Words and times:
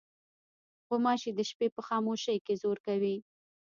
غوماشې 0.87 1.31
د 1.35 1.39
شپې 1.49 1.67
په 1.75 1.81
خاموشۍ 1.87 2.37
کې 2.45 2.53
زور 2.61 2.77
کوي. 2.85 3.15